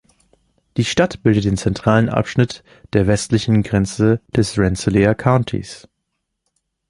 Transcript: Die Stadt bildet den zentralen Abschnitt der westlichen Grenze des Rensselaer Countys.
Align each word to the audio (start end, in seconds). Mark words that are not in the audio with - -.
Die 0.77 0.83
Stadt 0.83 1.21
bildet 1.21 1.45
den 1.45 1.57
zentralen 1.57 2.09
Abschnitt 2.09 2.63
der 2.93 3.05
westlichen 3.05 3.61
Grenze 3.61 4.19
des 4.29 4.57
Rensselaer 4.57 5.13
Countys. 5.13 5.87